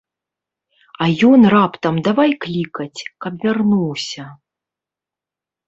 [1.05, 4.29] А ён раптам давай клікаць, каб вярнуўся.